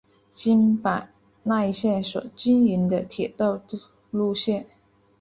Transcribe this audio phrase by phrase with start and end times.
[0.27, 1.09] 京阪
[1.43, 3.61] 奈线所经营的铁道
[4.09, 4.65] 路线。